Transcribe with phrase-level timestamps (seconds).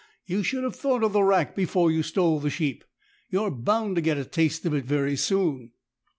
[0.25, 2.83] You should have thought of the rack before you stole the sheep.
[3.29, 5.73] You are bound to get a taste of it very soon."